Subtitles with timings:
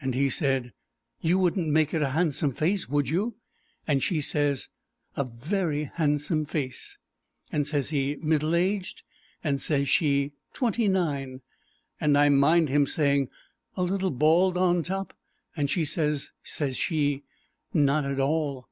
[0.00, 0.72] And he said,
[1.20, 3.36] 'You wouldn't make it a handsome face, would you?'
[3.86, 4.68] and she says,
[5.16, 6.98] 'A very handsome face.'
[7.52, 9.02] And says he, 'Middle aged?'
[9.44, 11.42] and says she, 'Twenty nine.'
[12.00, 13.28] And I mind him saying,
[13.76, 15.16] 'A little bald on the top?'
[15.56, 17.22] and she says, says she,
[17.72, 18.68] 'Not at all.'"